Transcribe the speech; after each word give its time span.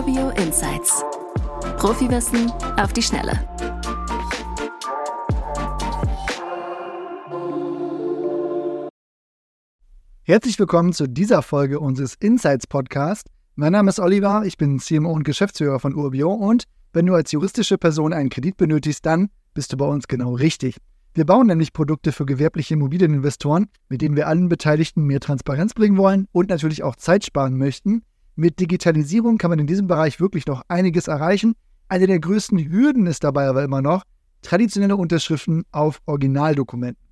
Urbio 0.00 0.30
Insights. 0.30 1.04
Profiwissen 1.76 2.50
auf 2.78 2.94
die 2.94 3.02
Schnelle. 3.02 3.32
Herzlich 10.22 10.58
willkommen 10.58 10.94
zu 10.94 11.06
dieser 11.06 11.42
Folge 11.42 11.80
unseres 11.80 12.14
Insights 12.14 12.66
Podcast. 12.66 13.26
Mein 13.56 13.72
Name 13.72 13.90
ist 13.90 14.00
Oliver, 14.00 14.44
ich 14.46 14.56
bin 14.56 14.78
CMO 14.78 15.12
und 15.12 15.24
Geschäftsführer 15.24 15.78
von 15.80 15.94
Urbio 15.94 16.32
und 16.32 16.64
wenn 16.94 17.04
du 17.04 17.12
als 17.12 17.30
juristische 17.32 17.76
Person 17.76 18.14
einen 18.14 18.30
Kredit 18.30 18.56
benötigst, 18.56 19.04
dann 19.04 19.28
bist 19.52 19.70
du 19.74 19.76
bei 19.76 19.84
uns 19.84 20.08
genau 20.08 20.32
richtig. 20.32 20.78
Wir 21.12 21.26
bauen 21.26 21.48
nämlich 21.48 21.74
Produkte 21.74 22.12
für 22.12 22.24
gewerbliche 22.24 22.72
Immobilieninvestoren, 22.72 23.66
mit 23.90 24.00
denen 24.00 24.16
wir 24.16 24.28
allen 24.28 24.48
Beteiligten 24.48 25.02
mehr 25.02 25.20
Transparenz 25.20 25.74
bringen 25.74 25.98
wollen 25.98 26.26
und 26.32 26.48
natürlich 26.48 26.84
auch 26.84 26.96
Zeit 26.96 27.26
sparen 27.26 27.58
möchten. 27.58 28.02
Mit 28.40 28.58
Digitalisierung 28.58 29.36
kann 29.36 29.50
man 29.50 29.58
in 29.58 29.66
diesem 29.66 29.86
Bereich 29.86 30.18
wirklich 30.18 30.46
noch 30.46 30.62
einiges 30.66 31.08
erreichen. 31.08 31.52
Eine 31.88 32.06
der 32.06 32.20
größten 32.20 32.58
Hürden 32.70 33.06
ist 33.06 33.22
dabei 33.22 33.46
aber 33.46 33.62
immer 33.62 33.82
noch 33.82 34.02
traditionelle 34.40 34.96
Unterschriften 34.96 35.64
auf 35.72 36.00
Originaldokumenten. 36.06 37.04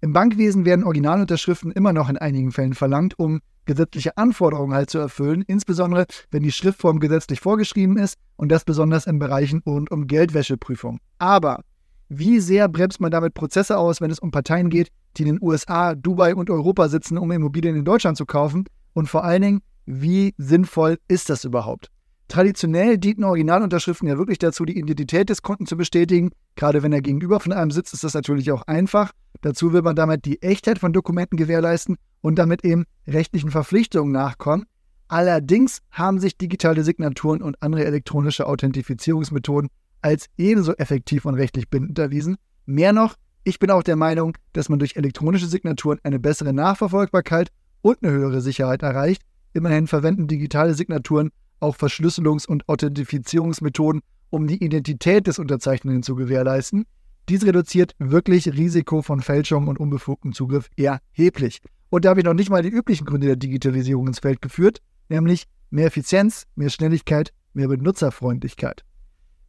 Im 0.00 0.12
Bankwesen 0.12 0.64
werden 0.64 0.84
Originalunterschriften 0.84 1.70
immer 1.70 1.92
noch 1.92 2.08
in 2.08 2.18
einigen 2.18 2.50
Fällen 2.50 2.74
verlangt, 2.74 3.16
um 3.16 3.38
gesetzliche 3.64 4.16
Anforderungen 4.16 4.74
halt 4.74 4.90
zu 4.90 4.98
erfüllen, 4.98 5.44
insbesondere 5.46 6.06
wenn 6.32 6.42
die 6.42 6.50
Schriftform 6.50 6.98
gesetzlich 6.98 7.38
vorgeschrieben 7.38 7.96
ist 7.96 8.16
und 8.34 8.50
das 8.50 8.64
besonders 8.64 9.06
in 9.06 9.20
Bereichen 9.20 9.62
rund 9.64 9.88
um 9.92 10.08
Geldwäscheprüfung. 10.08 10.98
Aber 11.18 11.62
wie 12.08 12.40
sehr 12.40 12.66
bremst 12.68 13.00
man 13.00 13.12
damit 13.12 13.34
Prozesse 13.34 13.78
aus, 13.78 14.00
wenn 14.00 14.10
es 14.10 14.18
um 14.18 14.32
Parteien 14.32 14.68
geht, 14.68 14.88
die 15.16 15.22
in 15.22 15.36
den 15.36 15.38
USA, 15.40 15.94
Dubai 15.94 16.34
und 16.34 16.50
Europa 16.50 16.88
sitzen, 16.88 17.18
um 17.18 17.30
Immobilien 17.30 17.76
in 17.76 17.84
Deutschland 17.84 18.16
zu 18.16 18.26
kaufen? 18.26 18.64
Und 18.94 19.08
vor 19.08 19.22
allen 19.22 19.42
Dingen, 19.42 19.60
wie 19.86 20.34
sinnvoll 20.38 20.98
ist 21.08 21.30
das 21.30 21.44
überhaupt? 21.44 21.90
Traditionell 22.28 22.96
dienten 22.96 23.24
Originalunterschriften 23.24 24.08
ja 24.08 24.16
wirklich 24.16 24.38
dazu, 24.38 24.64
die 24.64 24.78
Identität 24.78 25.28
des 25.28 25.42
Kunden 25.42 25.66
zu 25.66 25.76
bestätigen. 25.76 26.30
Gerade 26.56 26.82
wenn 26.82 26.92
er 26.92 27.02
gegenüber 27.02 27.40
von 27.40 27.52
einem 27.52 27.70
sitzt, 27.70 27.92
ist 27.92 28.04
das 28.04 28.14
natürlich 28.14 28.50
auch 28.52 28.62
einfach. 28.62 29.12
Dazu 29.42 29.72
will 29.72 29.82
man 29.82 29.96
damit 29.96 30.24
die 30.24 30.40
Echtheit 30.40 30.78
von 30.78 30.92
Dokumenten 30.92 31.36
gewährleisten 31.36 31.96
und 32.22 32.38
damit 32.38 32.64
eben 32.64 32.84
rechtlichen 33.06 33.50
Verpflichtungen 33.50 34.12
nachkommen. 34.12 34.64
Allerdings 35.08 35.80
haben 35.90 36.20
sich 36.20 36.38
digitale 36.38 36.84
Signaturen 36.84 37.42
und 37.42 37.62
andere 37.62 37.84
elektronische 37.84 38.46
Authentifizierungsmethoden 38.46 39.68
als 40.00 40.26
ebenso 40.38 40.72
effektiv 40.74 41.26
und 41.26 41.34
rechtlich 41.34 41.68
bindend 41.68 41.98
erwiesen. 41.98 42.36
Mehr 42.64 42.94
noch, 42.94 43.16
ich 43.44 43.58
bin 43.58 43.70
auch 43.70 43.82
der 43.82 43.96
Meinung, 43.96 44.38
dass 44.54 44.70
man 44.70 44.78
durch 44.78 44.96
elektronische 44.96 45.46
Signaturen 45.46 45.98
eine 46.02 46.18
bessere 46.18 46.54
Nachverfolgbarkeit 46.54 47.50
und 47.82 47.98
eine 48.02 48.12
höhere 48.12 48.40
Sicherheit 48.40 48.82
erreicht. 48.82 49.22
Immerhin 49.52 49.86
verwenden 49.86 50.26
digitale 50.26 50.74
Signaturen 50.74 51.30
auch 51.60 51.76
Verschlüsselungs- 51.76 52.46
und 52.46 52.68
Authentifizierungsmethoden, 52.68 54.02
um 54.30 54.46
die 54.46 54.62
Identität 54.62 55.26
des 55.26 55.38
Unterzeichnenden 55.38 56.02
zu 56.02 56.14
gewährleisten. 56.14 56.84
Dies 57.28 57.46
reduziert 57.46 57.94
wirklich 57.98 58.48
Risiko 58.48 59.02
von 59.02 59.20
Fälschung 59.20 59.68
und 59.68 59.78
unbefugtem 59.78 60.32
Zugriff 60.32 60.68
erheblich. 60.76 61.60
Und 61.90 62.04
da 62.04 62.10
habe 62.10 62.20
ich 62.20 62.26
noch 62.26 62.34
nicht 62.34 62.50
mal 62.50 62.62
die 62.62 62.70
üblichen 62.70 63.04
Gründe 63.06 63.28
der 63.28 63.36
Digitalisierung 63.36 64.08
ins 64.08 64.18
Feld 64.18 64.42
geführt, 64.42 64.78
nämlich 65.08 65.44
mehr 65.70 65.86
Effizienz, 65.86 66.46
mehr 66.56 66.70
Schnelligkeit, 66.70 67.32
mehr 67.52 67.68
Benutzerfreundlichkeit. 67.68 68.84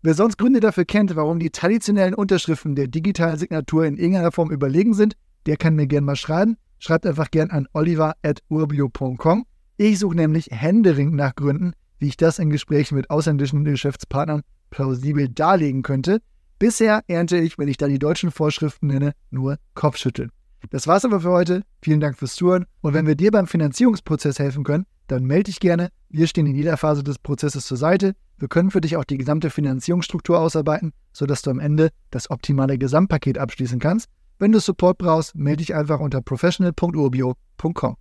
Wer 0.02 0.14
sonst 0.14 0.38
Gründe 0.38 0.60
dafür 0.60 0.84
kennt, 0.84 1.16
warum 1.16 1.40
die 1.40 1.50
traditionellen 1.50 2.14
Unterschriften 2.14 2.76
der 2.76 2.88
digitalen 2.88 3.38
Signatur 3.38 3.86
in 3.86 3.98
irgendeiner 3.98 4.34
Form 4.34 4.52
überlegen 4.52 4.94
sind, 4.94 5.16
der 5.45 5.56
kann 5.56 5.76
mir 5.76 5.88
gerne 5.88 6.06
mal 6.06 6.17
schreiben. 6.17 6.58
Schreibt 6.80 7.06
einfach 7.06 7.32
gerne 7.32 7.54
an 7.54 7.67
oliver.urbio.com. 7.72 9.45
Ich 9.78 10.00
suche 10.00 10.16
nämlich 10.16 10.50
händeringend 10.52 11.16
nach 11.16 11.36
Gründen, 11.36 11.74
wie 11.98 12.08
ich 12.08 12.18
das 12.18 12.40
in 12.40 12.50
Gesprächen 12.50 12.96
mit 12.96 13.10
ausländischen 13.10 13.64
Geschäftspartnern 13.64 14.42
plausibel 14.70 15.30
darlegen 15.30 15.82
könnte. 15.82 16.20
Bisher 16.60 17.02
ernte 17.08 17.38
ich, 17.38 17.58
wenn 17.58 17.68
ich 17.68 17.78
da 17.78 17.88
die 17.88 18.00
deutschen 18.00 18.32
Vorschriften 18.32 18.88
nenne, 18.88 19.14
nur 19.32 19.58
Kopfschütteln. 19.74 20.30
Das 20.70 20.88
war's 20.88 21.06
aber 21.06 21.22
für 21.22 21.32
heute. 21.32 21.64
Vielen 21.82 22.00
Dank 22.00 22.17
fürs 22.17 22.36
Zuhören. 22.36 22.66
Und 22.82 22.94
wenn 22.94 23.08
wir 23.08 23.16
dir 23.16 23.32
beim 23.32 23.48
Finanzierungsprozess 23.48 24.39
helfen 24.39 24.64
können, 24.64 24.86
dann 25.08 25.26
melde 25.26 25.45
dich 25.45 25.60
gerne. 25.60 25.89
Wir 26.10 26.28
stehen 26.28 26.45
in 26.45 26.56
jeder 26.56 26.78
Phase 26.78 27.04
des 27.04 27.20
Prozesses 27.20 27.66
zur 27.66 27.78
Seite. 27.78 28.14
Wir 28.38 28.48
können 28.48 28.72
für 28.72 28.82
dich 28.82 28.95
auch 28.98 29.04
die 29.04 29.17
gesamte 29.17 29.50
Finanzierungsstruktur 29.50 30.39
ausarbeiten, 30.39 30.94
sodass 31.12 31.42
du 31.42 31.52
am 31.52 31.60
Ende 31.60 31.89
das 32.12 32.30
optimale 32.30 32.78
Gesamtpaket 32.78 33.38
abschließen 33.38 33.80
kannst. 33.80 34.08
Wenn 34.39 34.52
du 34.52 34.60
Support 34.60 34.98
brauchst, 34.98 35.36
melde 35.36 35.58
dich 35.58 35.76
einfach 35.76 36.00
unter 36.00 36.22
professional.urbio.com. 36.22 37.95